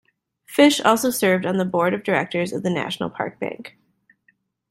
Fish 0.47 0.81
also 0.81 1.11
served 1.11 1.45
on 1.45 1.57
the 1.57 1.63
board 1.63 1.93
of 1.93 2.01
directors 2.03 2.51
of 2.53 2.63
the 2.63 2.71
National 2.71 3.07
Park 3.07 3.39
Bank. 3.39 3.77